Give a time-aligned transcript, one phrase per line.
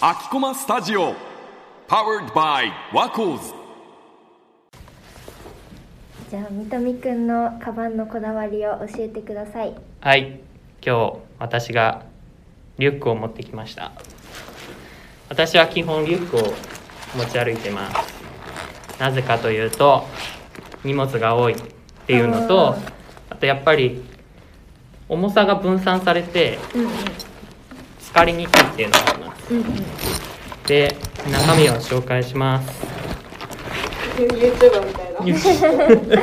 [0.00, 1.14] アキコマスタジオ
[1.88, 3.54] Powered by ワコーズ
[6.30, 9.74] じゃあ三富くんのカバンのこだわりを教えてください。
[10.00, 10.40] はい
[10.84, 12.04] 今日私が
[12.76, 13.92] リュックを持ってきました。
[15.30, 16.40] 私は基本リュックを
[17.16, 19.00] 持ち歩いてます。
[19.00, 20.04] なぜかというと
[20.84, 21.56] 荷物が多いっ
[22.06, 22.76] ていうのと
[23.30, 24.04] あとやっぱり
[25.08, 26.90] 重さが分散されてうんうん
[28.12, 29.64] 疲れにくいっていうのがありますうんうん
[30.66, 30.94] で
[31.30, 32.68] 中身を紹介します。
[34.18, 36.22] YouTuber みたいな。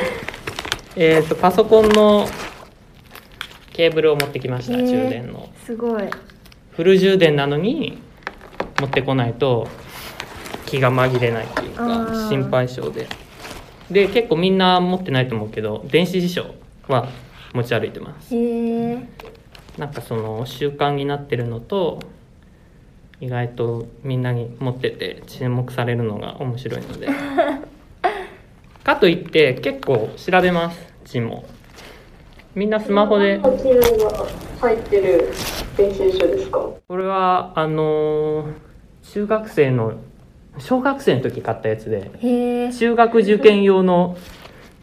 [0.94, 2.28] えっとパソコンの
[3.72, 5.48] ケーブルを持ってきましたへー充電の。
[5.64, 6.02] すごい。
[6.70, 7.98] フル充電なのに
[8.80, 9.66] 持ってこないと
[10.66, 12.28] 気が紛れないっていうあかー。
[12.28, 13.08] 心配性で。
[13.90, 16.54] で結構みんな持ってないと思うけど電子辞書
[16.88, 17.08] は
[17.52, 18.32] 持ち歩いてます。
[18.34, 18.98] へえ
[19.78, 22.00] なんかその習慣になってるのと
[23.20, 27.08] 意外とみんなに持ってて注目されるのが面白いので。
[28.84, 31.44] かといって結構調べます字も。
[32.54, 33.38] みんなスマホで。
[33.38, 34.26] 機能が
[34.60, 35.28] 入ってる
[35.76, 36.60] 電子辞書ですか？
[36.88, 38.52] これはあのー
[39.12, 39.94] 中学生の
[40.58, 42.10] 小学生の時買ったやつで
[42.72, 44.16] 中学受験用の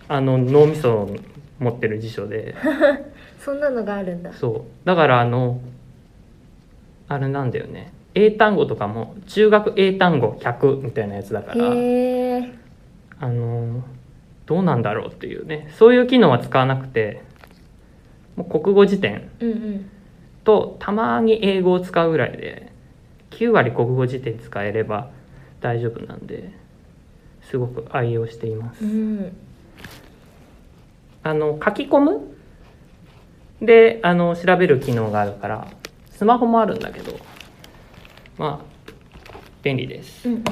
[0.07, 1.15] あの脳みそを
[1.59, 2.55] 持ってる辞書で
[3.43, 4.31] そんなのがあるんだ。
[4.33, 4.87] そう。
[4.87, 5.59] だからあの
[7.07, 7.91] あれなんだよね。
[8.15, 11.67] 英単語とかも中学英単語100みたいなやつだから。
[13.19, 13.83] あの
[14.45, 15.71] どうなんだろうっていうね。
[15.77, 17.21] そういう機能は使わなくて
[18.35, 19.29] もう国語辞典
[20.43, 22.71] とたまに英語を使うぐらいで
[23.31, 25.09] 9割国語辞典使えれば
[25.61, 26.51] 大丈夫なんで
[27.41, 28.83] すごく愛用しています。
[28.85, 29.35] うん。
[31.23, 32.35] あの書き込む
[33.63, 35.67] であの調べる機能があるから
[36.11, 37.17] スマホもあるんだけど
[38.37, 38.65] まあ
[39.63, 40.27] 便利です。
[40.27, 40.43] うんうん。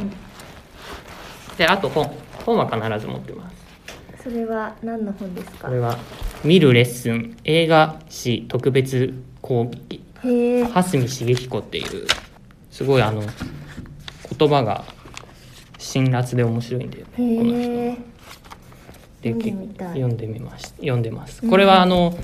[1.57, 2.11] であと本。
[2.45, 4.23] 本は必ず持ってます。
[4.23, 5.67] それは何の本ですか？
[5.67, 5.97] これは
[6.43, 7.37] 「見るレッスン。
[7.43, 10.01] 映画史特別講義。
[10.73, 12.07] 蓮見茂彦」っていう
[12.71, 13.21] すごいあの
[14.37, 14.83] 言葉が
[15.77, 18.11] 辛辣で面白いんだよねこの人。
[19.21, 19.87] で読んでみたい。
[19.89, 22.17] 読んでみまし読んでますこれはあの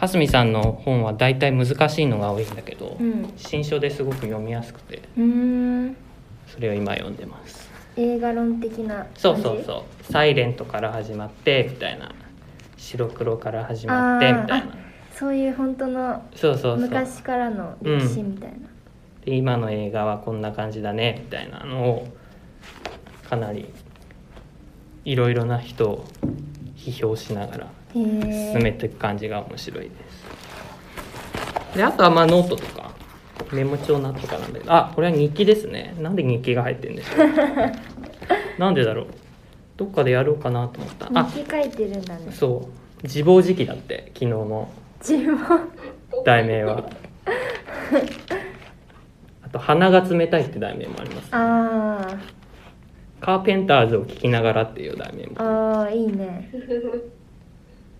[0.00, 3.32] 蓮見さんの本は大体難しいのが多いんだけど、うん。
[3.36, 5.02] 新書ですごく読みやすくて
[6.46, 7.68] それを今読んでます。
[7.96, 12.12] 映画論的なそうそうそう「サイレントから始まってみたいな。
[12.76, 14.74] 白黒から始まってみたいな。
[15.14, 16.88] そういう本当のそうそうそう。
[16.88, 18.68] 昔からの歴史みたいな、
[19.24, 22.06] で今の映画はこんな感じだねみたいなのを
[23.28, 23.68] かなり
[25.04, 26.04] いろいろな人を
[26.76, 29.90] 批評しながら進めていく感じが面白いで
[31.72, 31.76] す。
[31.76, 32.88] であとはまあノートとか。
[33.52, 35.94] メモ帳なとかなんであこれは日記ですね。
[35.98, 38.60] なんで日記が入ってるんでしょう。
[38.60, 39.06] なんでだろう。
[39.76, 41.08] どっかでやろうかなと思った。
[41.14, 42.30] あ日記書いてるんだね。
[42.30, 43.02] そう。
[43.04, 44.68] 自暴自棄だって昨日の。
[45.00, 45.38] 自分
[46.24, 46.84] 題名は。
[49.42, 52.06] あと「鼻が冷たい」って題名もありますあ
[53.20, 55.36] カーペンターズを聞きながらっていう題名も。
[55.36, 56.50] ーあーいいね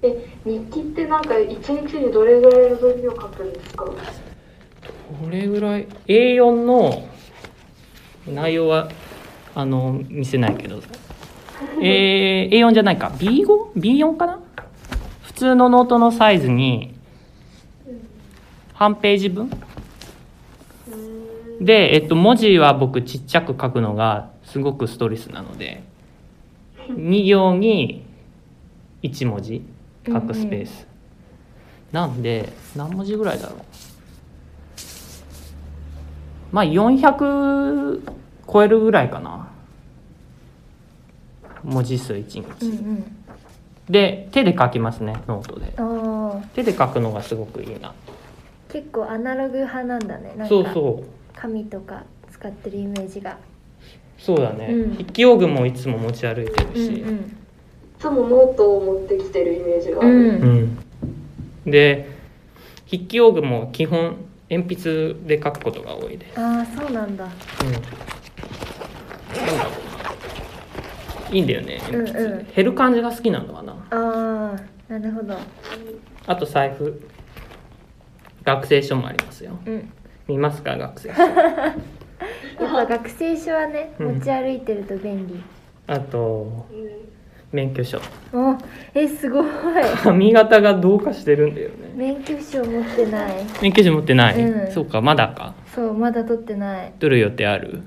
[0.02, 3.84] え、日記ってなんか一日にどれぐらいの分量書くんですか？
[3.84, 3.94] こ
[5.30, 7.08] れぐらい？A4 の
[8.28, 8.90] 内容は
[9.54, 10.80] あの見せないけど、
[11.82, 13.08] えー A4 じゃないか。
[13.18, 14.38] B5?B4 かな？
[15.22, 16.94] 普通のノートのサイズに
[18.74, 19.50] 半ページ分？
[21.60, 25.82] で、えっと、文字は僕ちっちゃく書くのがすごくストレスなので
[26.90, 28.04] 2行に
[29.02, 29.62] 1文字
[30.08, 30.86] 書くスペース、
[31.92, 33.58] なんで何文字ぐらいだろう。
[36.50, 38.00] まあ400
[38.50, 39.48] 超えるぐらいかな。
[41.62, 43.16] 文字数1日、うんうん。
[43.90, 45.74] で手で書きますねノートで。
[46.54, 47.92] 手で書くのがすごくいいな。
[48.68, 50.46] 結構アナログ派なんだねなんか。
[50.46, 51.06] そうそう。
[51.34, 53.38] 紙とか使ってるイメージが。
[54.18, 54.90] そうだね、うん。
[54.92, 57.04] 筆記用具もいつも持ち歩いてるうんし、い
[57.98, 60.46] つもノートを持ってきてるイメージがある。
[60.46, 60.50] うん。
[60.50, 62.08] うん、うんで
[62.86, 64.16] 筆記用具も基本
[64.50, 67.24] 鉛筆で書くことが多いです、ああそうなんだ。
[67.24, 67.30] うん、
[67.72, 67.82] なん
[69.58, 69.72] だろう
[71.28, 71.30] な。
[71.30, 72.32] いいんだよね鉛筆、うん。
[72.32, 73.72] うん減る感じが好きなのかな。
[73.90, 74.56] あ
[74.88, 75.36] あなるほど。
[76.26, 77.02] あと財布。
[78.44, 79.58] 学生証もありますよ。
[79.66, 79.92] うん。
[80.26, 81.20] 見ますか学生証？
[81.20, 81.76] やっ
[82.58, 84.14] ぱ学生証はねうん。
[84.14, 85.42] 持ち歩いてると便利、
[85.86, 87.17] あとうん
[87.52, 87.98] 免許証。
[88.32, 88.56] お
[88.94, 89.44] えすごい。
[90.02, 91.74] 髪型がどうかしてるんだよね。
[91.94, 93.32] 免許証持ってない。
[93.62, 94.72] 免許証持ってない、うん。
[94.72, 95.54] そうかまだか。
[95.74, 96.92] そうまだ取ってない。
[96.98, 97.82] 取る予定ある？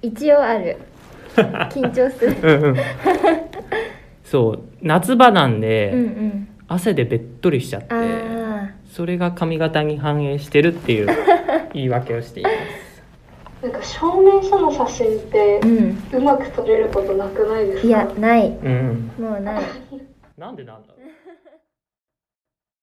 [0.00, 0.76] 一応ある。
[1.36, 2.36] 緊張する。
[2.42, 2.76] うんうん。
[4.24, 6.48] そう夏場なんで、うんうん。
[6.68, 11.06] 汗でべっとりしちゃってあそれが髪型に反映してるっていう
[11.74, 12.54] 言い訳をしています
[13.62, 15.60] なんか証明書の写真って
[16.12, 17.86] うまく撮れることなくないですか？
[17.86, 18.48] いやない。
[18.48, 19.10] うん。
[19.18, 19.62] もうない。
[20.36, 21.02] なんでなんだろう？